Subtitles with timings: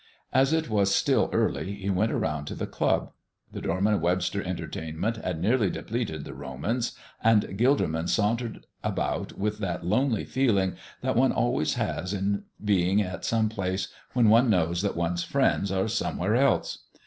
[0.33, 3.11] As it was still early he went around to the club.
[3.51, 6.93] The Dorman Webster entertainment had nearly depleted the "Romans,"
[7.23, 13.23] and Gilderman sauntered about with that lonely feeling that one always has in being at
[13.23, 16.79] some place when one knows that one's friends are somewhere else.